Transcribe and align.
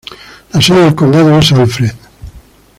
La 0.51 0.59
sede 0.59 0.83
del 0.85 0.95
condado 0.95 1.37
es 1.37 1.51
Alfred. 1.51 1.93